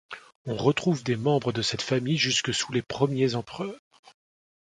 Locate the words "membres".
1.15-1.51